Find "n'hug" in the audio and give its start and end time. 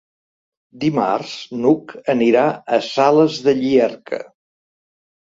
1.59-1.95